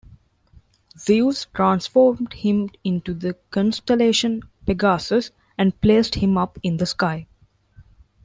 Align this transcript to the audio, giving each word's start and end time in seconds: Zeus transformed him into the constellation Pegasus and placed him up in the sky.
Zeus 0.97 1.45
transformed 1.53 2.33
him 2.33 2.71
into 2.83 3.13
the 3.13 3.35
constellation 3.51 4.41
Pegasus 4.65 5.29
and 5.59 5.79
placed 5.79 6.15
him 6.15 6.39
up 6.39 6.57
in 6.63 6.77
the 6.77 6.87
sky. 6.87 7.27